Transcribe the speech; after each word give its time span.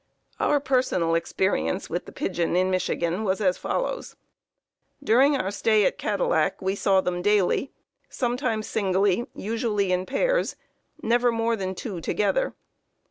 "Our 0.39 0.59
personal 0.59 1.13
experience 1.13 1.87
with 1.87 2.05
the 2.07 2.11
pigeon 2.11 2.55
in 2.55 2.71
Michigan 2.71 3.23
was 3.23 3.39
as 3.39 3.59
follows: 3.59 4.15
"During 5.03 5.37
our 5.37 5.51
stay 5.51 5.85
at 5.85 5.99
Cadillac 5.99 6.59
we 6.59 6.73
saw 6.73 7.01
them 7.01 7.21
daily, 7.21 7.71
sometimes 8.09 8.65
singly, 8.65 9.27
usually 9.35 9.91
in 9.91 10.07
pairs, 10.07 10.55
never 11.03 11.31
more 11.31 11.55
than 11.55 11.75
two 11.75 12.01
together. 12.01 12.55